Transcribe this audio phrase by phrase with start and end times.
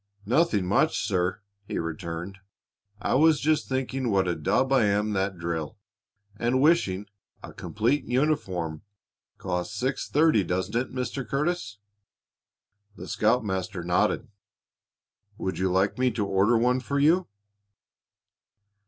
[0.25, 2.39] "Nothing much, sir," he returned.
[2.99, 5.77] "I was just thinking what a dub I am at that drill,
[6.37, 7.05] and wishing
[7.43, 8.81] a complete uniform
[9.37, 11.23] costs six thirty, doesn't it, Mr.
[11.23, 11.77] Curtis?"
[12.95, 14.27] The scoutmaster nodded.
[15.37, 17.27] "Would you like me to order one for you?"